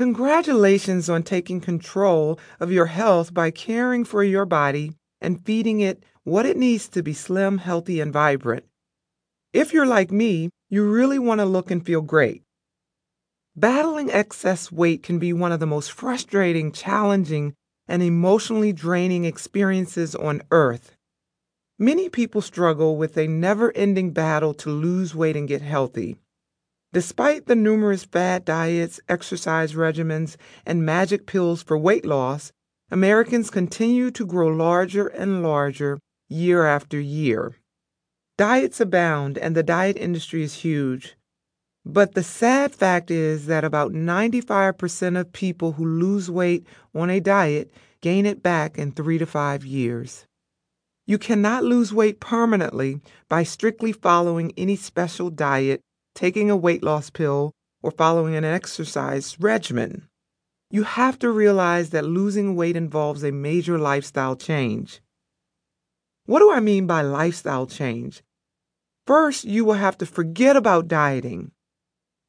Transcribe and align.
Congratulations 0.00 1.10
on 1.10 1.22
taking 1.22 1.60
control 1.60 2.40
of 2.58 2.72
your 2.72 2.86
health 2.86 3.34
by 3.34 3.50
caring 3.50 4.02
for 4.02 4.24
your 4.24 4.46
body 4.46 4.94
and 5.20 5.44
feeding 5.44 5.80
it 5.80 6.02
what 6.24 6.46
it 6.46 6.56
needs 6.56 6.88
to 6.88 7.02
be 7.02 7.12
slim, 7.12 7.58
healthy, 7.58 8.00
and 8.00 8.10
vibrant. 8.10 8.64
If 9.52 9.74
you're 9.74 9.84
like 9.84 10.10
me, 10.10 10.48
you 10.70 10.90
really 10.90 11.18
want 11.18 11.42
to 11.42 11.44
look 11.44 11.70
and 11.70 11.84
feel 11.84 12.00
great. 12.00 12.42
Battling 13.54 14.10
excess 14.10 14.72
weight 14.72 15.02
can 15.02 15.18
be 15.18 15.34
one 15.34 15.52
of 15.52 15.60
the 15.60 15.66
most 15.66 15.92
frustrating, 15.92 16.72
challenging, 16.72 17.52
and 17.86 18.02
emotionally 18.02 18.72
draining 18.72 19.26
experiences 19.26 20.14
on 20.14 20.40
earth. 20.50 20.96
Many 21.78 22.08
people 22.08 22.40
struggle 22.40 22.96
with 22.96 23.18
a 23.18 23.26
never 23.26 23.70
ending 23.76 24.12
battle 24.12 24.54
to 24.54 24.70
lose 24.70 25.14
weight 25.14 25.36
and 25.36 25.46
get 25.46 25.60
healthy. 25.60 26.16
Despite 26.92 27.46
the 27.46 27.54
numerous 27.54 28.04
fad 28.04 28.44
diets, 28.44 29.00
exercise 29.08 29.74
regimens, 29.74 30.36
and 30.66 30.84
magic 30.84 31.26
pills 31.26 31.62
for 31.62 31.78
weight 31.78 32.04
loss, 32.04 32.52
Americans 32.90 33.50
continue 33.50 34.10
to 34.10 34.26
grow 34.26 34.48
larger 34.48 35.06
and 35.06 35.42
larger 35.42 36.00
year 36.28 36.66
after 36.66 36.98
year. 36.98 37.56
Diets 38.36 38.80
abound, 38.80 39.38
and 39.38 39.54
the 39.54 39.62
diet 39.62 39.96
industry 39.96 40.42
is 40.42 40.54
huge. 40.54 41.16
But 41.84 42.14
the 42.14 42.22
sad 42.22 42.74
fact 42.74 43.10
is 43.10 43.46
that 43.46 43.64
about 43.64 43.92
95% 43.92 45.18
of 45.18 45.32
people 45.32 45.72
who 45.72 45.86
lose 45.86 46.30
weight 46.30 46.66
on 46.94 47.08
a 47.08 47.20
diet 47.20 47.70
gain 48.00 48.26
it 48.26 48.42
back 48.42 48.78
in 48.78 48.92
three 48.92 49.18
to 49.18 49.26
five 49.26 49.64
years. 49.64 50.26
You 51.06 51.18
cannot 51.18 51.64
lose 51.64 51.92
weight 51.92 52.20
permanently 52.20 53.00
by 53.28 53.44
strictly 53.44 53.92
following 53.92 54.52
any 54.56 54.76
special 54.76 55.30
diet, 55.30 55.80
taking 56.14 56.50
a 56.50 56.56
weight 56.56 56.82
loss 56.82 57.10
pill, 57.10 57.52
or 57.82 57.90
following 57.90 58.34
an 58.34 58.44
exercise 58.44 59.38
regimen. 59.40 60.08
You 60.70 60.84
have 60.84 61.18
to 61.20 61.30
realize 61.30 61.90
that 61.90 62.04
losing 62.04 62.54
weight 62.54 62.76
involves 62.76 63.24
a 63.24 63.32
major 63.32 63.78
lifestyle 63.78 64.36
change. 64.36 65.00
What 66.26 66.40
do 66.40 66.52
I 66.52 66.60
mean 66.60 66.86
by 66.86 67.02
lifestyle 67.02 67.66
change? 67.66 68.22
First, 69.06 69.44
you 69.44 69.64
will 69.64 69.74
have 69.74 69.98
to 69.98 70.06
forget 70.06 70.56
about 70.56 70.86
dieting. 70.86 71.50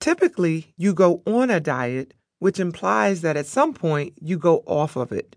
Typically, 0.00 0.74
you 0.76 0.92
go 0.92 1.22
on 1.26 1.50
a 1.50 1.60
diet, 1.60 2.14
which 2.40 2.58
implies 2.58 3.20
that 3.20 3.36
at 3.36 3.46
some 3.46 3.72
point 3.72 4.14
you 4.20 4.36
go 4.36 4.64
off 4.66 4.96
of 4.96 5.12
it. 5.12 5.36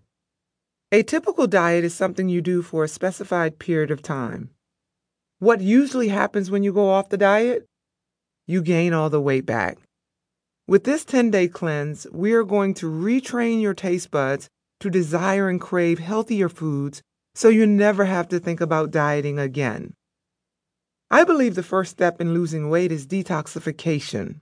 A 0.90 1.02
typical 1.02 1.46
diet 1.46 1.84
is 1.84 1.94
something 1.94 2.28
you 2.28 2.40
do 2.40 2.62
for 2.62 2.82
a 2.82 2.88
specified 2.88 3.58
period 3.58 3.90
of 3.90 4.02
time. 4.02 4.50
What 5.38 5.60
usually 5.60 6.08
happens 6.08 6.50
when 6.50 6.64
you 6.64 6.72
go 6.72 6.90
off 6.90 7.10
the 7.10 7.16
diet? 7.16 7.66
You 8.50 8.62
gain 8.62 8.94
all 8.94 9.10
the 9.10 9.20
weight 9.20 9.44
back. 9.44 9.76
With 10.66 10.84
this 10.84 11.04
10 11.04 11.30
day 11.30 11.48
cleanse, 11.48 12.06
we 12.10 12.32
are 12.32 12.44
going 12.44 12.72
to 12.74 12.90
retrain 12.90 13.60
your 13.60 13.74
taste 13.74 14.10
buds 14.10 14.48
to 14.80 14.88
desire 14.88 15.50
and 15.50 15.60
crave 15.60 15.98
healthier 15.98 16.48
foods 16.48 17.02
so 17.34 17.50
you 17.50 17.66
never 17.66 18.06
have 18.06 18.26
to 18.28 18.40
think 18.40 18.62
about 18.62 18.90
dieting 18.90 19.38
again. 19.38 19.92
I 21.10 21.24
believe 21.24 21.56
the 21.56 21.62
first 21.62 21.90
step 21.90 22.22
in 22.22 22.32
losing 22.32 22.70
weight 22.70 22.90
is 22.90 23.06
detoxification. 23.06 24.40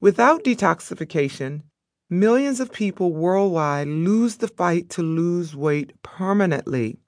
Without 0.00 0.42
detoxification, 0.42 1.62
millions 2.10 2.58
of 2.58 2.72
people 2.72 3.12
worldwide 3.12 3.86
lose 3.86 4.38
the 4.38 4.48
fight 4.48 4.90
to 4.90 5.02
lose 5.02 5.54
weight 5.54 5.92
permanently. 6.02 6.98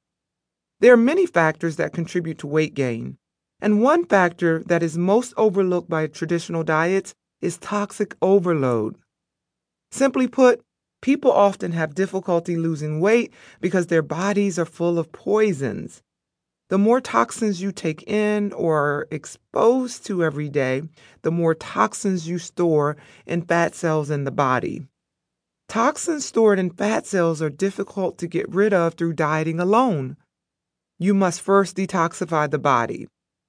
There 0.79 0.95
are 0.95 0.97
many 0.97 1.27
factors 1.27 1.75
that 1.77 1.93
contribute 1.93 2.39
to 2.39 2.47
weight 2.47 2.75
gain, 2.75 3.19
and 3.61 3.83
one 3.83 4.05
factor 4.05 4.63
that 4.65 4.83
is 4.83 4.97
most 4.97 5.35
overlooked 5.37 5.89
by 5.89 6.07
traditional 6.07 6.63
diets 6.63 7.15
is 7.41 7.59
toxic 7.59 8.15
overload. 8.23 8.97
Simply 9.91 10.29
put, 10.29 10.61
people 11.01 11.33
often 11.33 11.73
have 11.73 11.95
difficulty 11.95 12.57
losing 12.57 13.01
weight 13.01 13.33
because 13.61 13.87
their 13.87 14.03
bodies 14.03 14.59
are 14.59 14.65
full 14.65 14.99
of 14.99 15.13
poisons. 15.13 16.03
The 16.69 16.79
more 16.79 17.01
toxins 17.01 17.63
you 17.63 17.73
take 17.73 18.03
in 18.03 18.53
or 18.53 18.77
are 18.77 19.09
exposed 19.11 20.05
to 20.07 20.23
every 20.23 20.51
day, 20.51 20.83
the 21.23 21.31
more 21.31 21.55
toxins 21.55 22.29
you 22.29 22.39
store 22.39 22.97
in 23.27 23.43
fat 23.43 23.75
cells 23.75 24.11
in 24.11 24.25
the 24.25 24.31
body. 24.31 24.87
Toxins 25.69 26.27
stored 26.27 26.59
in 26.59 26.71
fat 26.71 27.07
cells 27.07 27.41
are 27.41 27.51
difficult 27.51 28.19
to 28.19 28.27
get 28.27 28.55
rid 28.55 28.75
of 28.75 28.95
through 28.95 29.15
dieting 29.15 29.61
alone. 29.61 30.17
You 30.99 31.15
must 31.15 31.41
first 31.41 31.77
detoxify 31.77 32.51
the 32.51 32.59
body. 32.59 33.09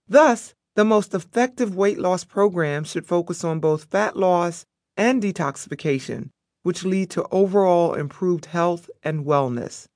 Thus, 0.10 0.56
the 0.76 0.84
most 0.84 1.14
effective 1.14 1.76
weight 1.76 2.00
loss 2.00 2.24
programs 2.24 2.90
should 2.90 3.06
focus 3.06 3.44
on 3.44 3.60
both 3.60 3.86
fat 3.86 4.18
loss 4.18 4.66
and 4.98 5.22
detoxification, 5.22 6.32
which 6.64 6.84
lead 6.84 7.12
to 7.12 7.28
overall 7.32 7.94
improved 7.94 8.48
health 8.48 8.90
and 9.04 9.26
wellness. 9.26 9.88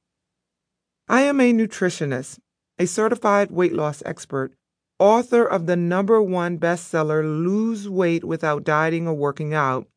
I 1.10 1.22
am 1.24 1.42
a 1.42 1.52
nutritionist 1.52 2.38
a 2.80 2.88
certified 2.88 3.52
weight 3.52 3.74
loss 3.74 4.02
expert, 4.06 4.54
author 5.00 5.46
of 5.46 5.66
the 5.66 5.76
number 5.76 6.22
one 6.22 6.58
bestseller 6.58 7.24
Lose 7.24 7.88
Weight 7.88 8.24
Without 8.24 8.64
Dieting 8.64 9.08
or 9.08 9.14
Working 9.14 9.54
Out, 9.54 9.88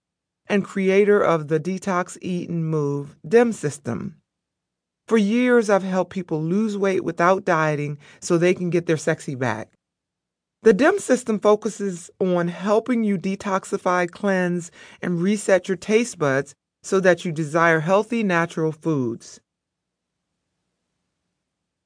and 0.46 0.64
creator 0.64 1.20
of 1.20 1.48
the 1.48 1.58
Detox 1.58 2.18
Eat 2.20 2.48
and 2.48 2.66
Move 2.66 3.16
DEM 3.26 3.52
system. 3.52 4.16
For 5.08 5.16
years, 5.16 5.70
I've 5.70 5.84
helped 5.84 6.12
people 6.12 6.42
lose 6.42 6.76
weight 6.76 7.04
without 7.04 7.44
dieting 7.44 7.98
so 8.20 8.36
they 8.36 8.54
can 8.54 8.70
get 8.70 8.86
their 8.86 8.96
sexy 8.96 9.34
back. 9.34 9.75
The 10.62 10.72
DEM 10.72 10.98
system 10.98 11.38
focuses 11.38 12.10
on 12.18 12.48
helping 12.48 13.04
you 13.04 13.18
detoxify, 13.18 14.10
cleanse, 14.10 14.70
and 15.00 15.22
reset 15.22 15.68
your 15.68 15.76
taste 15.76 16.18
buds 16.18 16.54
so 16.82 17.00
that 17.00 17.24
you 17.24 17.32
desire 17.32 17.80
healthy, 17.80 18.22
natural 18.22 18.72
foods. 18.72 19.40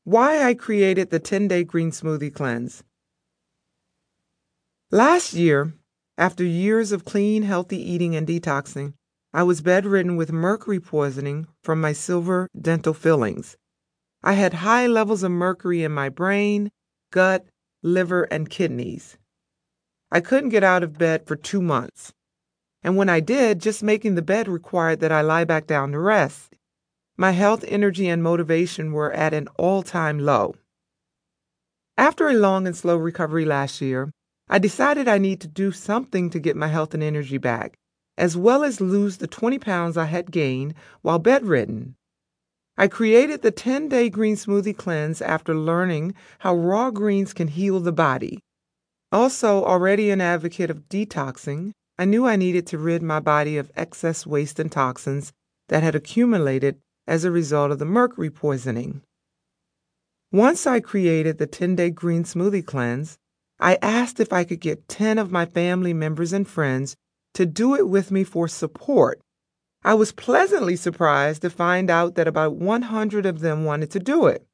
Why 0.05 0.43
I 0.43 0.55
created 0.55 1.11
the 1.11 1.19
10 1.19 1.49
day 1.49 1.65
green 1.65 1.91
smoothie 1.91 2.35
cleanse. 2.35 2.83
Last 4.91 5.35
year, 5.35 5.75
after 6.19 6.45
years 6.45 6.91
of 6.91 7.05
clean, 7.05 7.43
healthy 7.43 7.81
eating 7.81 8.17
and 8.17 8.27
detoxing, 8.27 8.95
I 9.33 9.45
was 9.45 9.61
bedridden 9.61 10.17
with 10.17 10.33
mercury 10.33 10.81
poisoning 10.81 11.47
from 11.63 11.81
my 11.81 11.93
silver 11.93 12.49
dental 12.61 12.93
fillings. 12.93 13.57
I 14.23 14.33
had 14.33 14.55
high 14.55 14.87
levels 14.87 15.23
of 15.23 15.31
mercury 15.31 15.85
in 15.85 15.93
my 15.93 16.09
brain, 16.09 16.73
gut, 17.13 17.47
liver, 17.83 18.25
and 18.25 18.51
kidneys. 18.51 19.17
I 20.11 20.21
couldn't 20.21 20.51
get 20.51 20.65
out 20.65 20.83
of 20.83 20.99
bed 20.99 21.27
for 21.27 21.37
two 21.37 21.63
months. 21.63 22.13
And 22.83 22.97
when 22.97 23.09
I 23.09 23.21
did, 23.21 23.61
just 23.61 23.83
making 23.83 24.15
the 24.15 24.23
bed 24.23 24.49
required 24.49 25.01
that 25.01 25.13
I 25.13 25.21
lie 25.21 25.45
back 25.45 25.67
down 25.67 25.93
to 25.93 25.99
rest. 25.99 26.55
My 27.17 27.33
health, 27.33 27.65
energy, 27.69 28.09
and 28.09 28.23
motivation 28.23 28.93
were 28.93 29.13
at 29.13 29.35
an 29.35 29.49
all 29.59 29.83
time 29.83 30.19
low. 30.19 30.55
After 31.99 32.29
a 32.29 32.35
long 32.35 32.67
and 32.67 32.75
slow 32.75 32.97
recovery 32.97 33.45
last 33.45 33.81
year, 33.81 34.11
I 34.49 34.59
decided 34.59 35.07
I 35.07 35.19
need 35.19 35.41
to 35.43 35.49
do 35.49 35.71
something 35.71 36.31
to 36.31 36.41
get 36.41 36.57
my 36.57 36.69
health 36.69 36.95
and 36.95 37.03
energy 37.03 37.39
back, 37.39 37.75
as 38.17 38.37
well 38.37 38.65
as 38.65 38.81
lose 38.81 39.19
the 39.19 39.27
20 39.27 39.59
pounds 39.59 39.97
I 39.97 40.07
had 40.07 40.33
gained 40.33 40.75
while 41.03 41.19
bedridden. 41.19 41.95
I 42.81 42.89
created 42.89 43.43
the 43.43 43.51
10 43.51 43.91
day 43.91 44.09
green 44.09 44.37
smoothie 44.37 44.75
cleanse 44.75 45.21
after 45.21 45.55
learning 45.55 46.15
how 46.39 46.57
raw 46.57 46.91
greens 46.91 47.35
can 47.35 47.49
heal 47.49 47.79
the 47.79 47.93
body. 47.93 48.41
Also, 49.13 49.63
already 49.63 50.09
an 50.09 50.23
advocate 50.23 50.71
of 50.71 50.89
detoxing, 50.89 51.73
I 51.99 52.07
knew 52.07 52.25
I 52.25 52.37
needed 52.37 52.67
to 52.69 52.79
rid 52.79 53.03
my 53.03 53.21
body 53.21 53.59
of 53.59 53.71
excess 53.77 54.27
waste 54.27 54.59
and 54.59 54.73
toxins 54.73 55.31
that 55.69 55.83
had 55.83 55.95
accumulated 55.95 56.81
as 57.07 57.23
a 57.23 57.31
result 57.31 57.71
of 57.71 57.81
the 57.81 57.85
mercury 57.85 58.31
poisoning. 58.31 59.03
Once 60.33 60.67
I 60.67 60.81
created 60.81 61.37
the 61.37 61.47
10 61.47 61.77
day 61.77 61.91
green 61.91 62.25
smoothie 62.25 62.65
cleanse, 62.65 63.19
I 63.59 63.77
asked 63.83 64.21
if 64.21 64.33
I 64.33 64.45
could 64.45 64.61
get 64.61 64.89
10 64.89 65.19
of 65.19 65.31
my 65.31 65.45
family 65.45 65.93
members 65.93 66.33
and 66.33 66.49
friends 66.49 66.97
to 67.35 67.45
do 67.45 67.75
it 67.75 67.91
with 67.91 68.11
me 68.11 68.25
for 68.25 68.49
support. 68.49 69.21
I 69.83 69.95
was 69.95 70.13
pleasantly 70.13 70.77
surprised 70.77 71.41
to 71.43 71.51
find 71.51 71.89
out 71.89 72.15
that 72.15 72.29
about 72.29 72.57
100 72.57 73.25
of 73.25 73.41
them 73.41 73.65
wanted 73.65 73.91
to 73.93 73.99
do 73.99 74.27
it. 74.27 74.47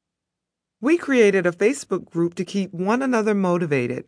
We 0.79 0.97
created 0.97 1.45
a 1.45 1.51
Facebook 1.51 2.05
group 2.09 2.35
to 2.35 2.45
keep 2.45 2.73
one 2.73 3.01
another 3.01 3.33
motivated. 3.33 4.05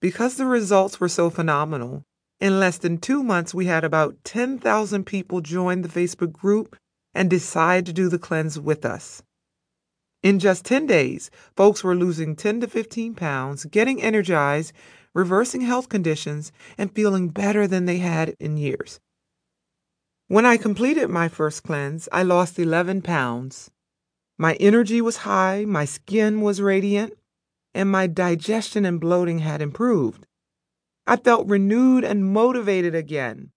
Because 0.00 0.36
the 0.36 0.46
results 0.46 0.98
were 0.98 1.08
so 1.08 1.30
phenomenal, 1.30 2.02
in 2.40 2.58
less 2.58 2.78
than 2.78 2.98
two 2.98 3.22
months 3.22 3.54
we 3.54 3.66
had 3.66 3.84
about 3.84 4.16
10,000 4.24 5.04
people 5.04 5.40
join 5.40 5.82
the 5.82 5.88
Facebook 5.88 6.32
group 6.32 6.76
and 7.14 7.30
decide 7.30 7.86
to 7.86 7.92
do 7.92 8.08
the 8.08 8.18
cleanse 8.18 8.58
with 8.58 8.84
us. 8.84 9.22
In 10.24 10.40
just 10.40 10.64
10 10.64 10.86
days, 10.86 11.30
folks 11.54 11.84
were 11.84 11.94
losing 11.94 12.34
10 12.34 12.62
to 12.62 12.66
15 12.66 13.14
pounds, 13.14 13.66
getting 13.66 14.02
energized, 14.02 14.72
reversing 15.14 15.60
health 15.60 15.88
conditions, 15.88 16.50
and 16.76 16.92
feeling 16.92 17.28
better 17.28 17.68
than 17.68 17.84
they 17.84 17.98
had 17.98 18.34
in 18.40 18.56
years. 18.56 18.98
When 20.34 20.44
I 20.44 20.56
completed 20.56 21.10
my 21.10 21.28
first 21.28 21.62
cleanse, 21.62 22.08
I 22.10 22.24
lost 22.24 22.58
11 22.58 23.02
pounds. 23.02 23.70
My 24.36 24.54
energy 24.54 25.00
was 25.00 25.18
high, 25.18 25.64
my 25.64 25.84
skin 25.84 26.40
was 26.40 26.60
radiant, 26.60 27.12
and 27.72 27.88
my 27.88 28.08
digestion 28.08 28.84
and 28.84 29.00
bloating 29.00 29.38
had 29.38 29.62
improved. 29.62 30.26
I 31.06 31.18
felt 31.18 31.46
renewed 31.46 32.02
and 32.02 32.32
motivated 32.32 32.96
again. 32.96 33.52